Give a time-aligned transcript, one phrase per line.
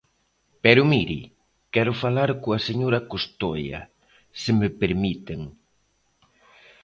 [0.63, 1.19] Pero mire,
[1.73, 3.81] quero falar coa señora Costoia,
[4.41, 5.41] se me permiten.